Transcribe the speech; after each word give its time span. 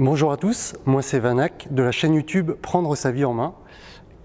Bonjour 0.00 0.30
à 0.30 0.36
tous, 0.36 0.76
moi 0.86 1.02
c'est 1.02 1.18
Vanak 1.18 1.66
de 1.72 1.82
la 1.82 1.90
chaîne 1.90 2.14
YouTube 2.14 2.52
Prendre 2.62 2.94
sa 2.94 3.10
vie 3.10 3.24
en 3.24 3.32
main 3.32 3.54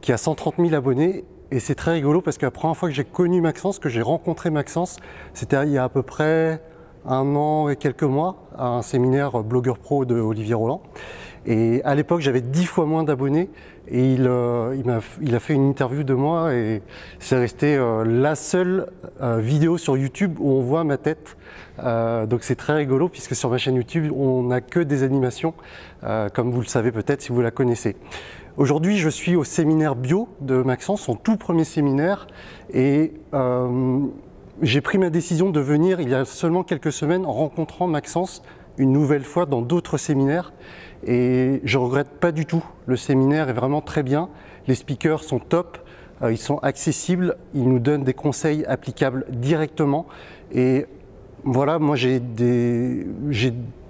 qui 0.02 0.12
a 0.12 0.18
130 0.18 0.58
000 0.60 0.72
abonnés 0.76 1.26
et 1.50 1.60
c'est 1.60 1.74
très 1.74 1.94
rigolo 1.94 2.22
parce 2.22 2.38
que 2.38 2.46
la 2.46 2.52
première 2.52 2.78
fois 2.78 2.90
que 2.90 2.94
j'ai 2.94 3.04
connu 3.04 3.42
Maxence, 3.42 3.80
que 3.80 3.90
j'ai 3.90 4.04
rencontré 4.04 4.52
Maxence, 4.52 4.98
c'était 5.34 5.64
il 5.64 5.72
y 5.72 5.80
a 5.80 5.86
à 5.86 5.90
peu 5.90 6.04
près 6.04 6.62
un 7.08 7.36
an 7.36 7.70
et 7.70 7.76
quelques 7.76 8.04
mois 8.04 8.36
à 8.56 8.68
un 8.68 8.84
séminaire 8.84 9.44
blogueur 9.44 9.80
pro 9.80 10.06
de 10.06 10.14
Olivier 10.14 10.54
Roland. 10.54 10.84
Et 11.46 11.82
à 11.84 11.94
l'époque, 11.96 12.22
j'avais 12.22 12.42
dix 12.42 12.66
fois 12.66 12.86
moins 12.86 13.04
d'abonnés 13.04 13.50
et 13.90 14.14
il, 14.14 14.28
euh, 14.28 14.82
a, 14.88 15.40
fait 15.40 15.54
une 15.54 15.70
interview 15.70 16.04
de 16.04 16.14
moi 16.14 16.54
et 16.54 16.82
c'est 17.20 17.38
resté 17.38 17.76
euh, 17.76 18.06
la 18.06 18.36
seule 18.36 18.88
euh, 19.22 19.40
vidéo 19.40 19.78
sur 19.78 19.98
YouTube 19.98 20.38
où 20.40 20.52
on 20.52 20.62
voit 20.62 20.84
ma 20.84 20.98
tête. 20.98 21.38
Donc 21.78 22.44
c'est 22.44 22.56
très 22.56 22.74
rigolo 22.74 23.10
puisque 23.10 23.36
sur 23.36 23.50
ma 23.50 23.58
chaîne 23.58 23.76
YouTube, 23.76 24.12
on 24.16 24.44
n'a 24.44 24.62
que 24.62 24.80
des 24.80 25.02
animations, 25.02 25.56
comme 26.34 26.52
vous 26.52 26.62
le 26.62 26.68
savez 26.68 26.92
peut-être 26.92 27.24
si 27.24 27.32
vous 27.32 27.42
la 27.42 27.50
connaissez. 27.50 27.96
Aujourd'hui, 28.58 29.00
je 29.00 29.10
suis 29.10 29.36
au 29.36 29.44
séminaire 29.44 29.96
bio 29.96 30.30
de 30.40 30.62
Maxence, 30.62 31.02
son 31.02 31.16
tout 31.16 31.36
premier 31.36 31.64
séminaire, 31.64 32.28
et 32.72 33.14
j'ai 34.62 34.82
pris 34.82 35.00
ma 35.00 35.10
décision 35.10 35.50
de 35.50 35.60
venir 35.60 36.00
il 36.00 36.10
y 36.10 36.14
a 36.14 36.26
seulement 36.26 36.64
quelques 36.64 36.92
semaines 36.92 37.26
en 37.26 37.34
rencontrant 37.34 37.88
Maxence 37.88 38.44
une 38.78 38.92
nouvelle 38.92 39.24
fois 39.24 39.46
dans 39.46 39.62
d'autres 39.62 39.98
séminaires. 39.98 40.54
Et 41.06 41.62
je 41.64 41.78
regrette 41.78 42.10
pas 42.10 42.32
du 42.32 42.46
tout. 42.46 42.64
Le 42.86 42.96
séminaire 42.96 43.50
est 43.50 43.54
vraiment 43.54 43.82
très 43.82 44.04
bien, 44.04 44.30
les 44.68 44.76
speakers 44.76 45.24
sont 45.24 45.40
top, 45.40 45.78
euh, 46.22 46.32
ils 46.32 46.38
sont 46.38 46.58
accessibles, 46.60 47.36
ils 47.54 47.68
nous 47.68 47.80
donnent 47.80 48.04
des 48.04 48.14
conseils 48.14 48.66
applicables 48.66 49.26
directement. 49.30 50.06
Et 50.54 50.86
voilà, 51.44 51.80
moi 51.80 51.96
j'ai 51.96 52.20
des, 52.20 53.06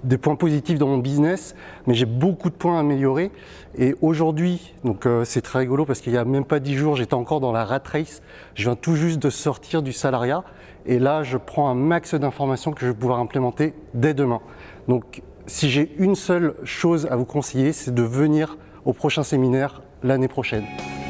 des, 0.04 0.18
points 0.18 0.36
positifs 0.36 0.78
dans 0.78 0.86
mon 0.86 0.98
business, 0.98 1.54
mais 1.86 1.94
j'ai 1.94 2.06
beaucoup 2.06 2.50
de 2.50 2.54
points 2.54 2.76
à 2.76 2.80
améliorer. 2.80 3.30
Et 3.76 3.94
aujourd'hui, 4.00 4.74
donc 4.84 5.06
euh, 5.06 5.24
c'est 5.24 5.40
très 5.40 5.60
rigolo 5.60 5.84
parce 5.84 6.00
qu'il 6.00 6.12
n'y 6.12 6.18
a 6.18 6.24
même 6.24 6.44
pas 6.44 6.60
dix 6.60 6.74
jours, 6.74 6.96
j'étais 6.96 7.14
encore 7.14 7.40
dans 7.40 7.52
la 7.52 7.64
rat 7.64 7.82
race. 7.84 8.22
Je 8.54 8.64
viens 8.64 8.76
tout 8.76 8.96
juste 8.96 9.18
de 9.20 9.30
sortir 9.30 9.82
du 9.82 9.92
salariat. 9.92 10.44
Et 10.86 10.98
là, 10.98 11.22
je 11.22 11.38
prends 11.38 11.68
un 11.68 11.74
max 11.74 12.14
d'informations 12.14 12.72
que 12.72 12.80
je 12.80 12.86
vais 12.88 12.94
pouvoir 12.94 13.18
implémenter 13.18 13.74
dès 13.94 14.14
demain. 14.14 14.40
Donc, 14.86 15.22
si 15.46 15.70
j'ai 15.70 15.94
une 15.98 16.14
seule 16.14 16.54
chose 16.64 17.06
à 17.10 17.16
vous 17.16 17.24
conseiller, 17.24 17.72
c'est 17.72 17.94
de 17.94 18.02
venir 18.02 18.58
au 18.84 18.92
prochain 18.92 19.22
séminaire 19.22 19.82
l'année 20.02 20.28
prochaine. 20.28 20.64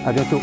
À 0.07 0.13
bientôt. 0.13 0.39